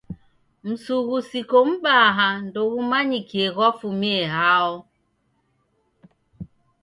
Msughusiko 0.67 1.57
m'baa 1.69 2.29
ndoghumanyikie 2.47 3.47
ghwafumie 3.55 4.23
hao. 4.35 4.75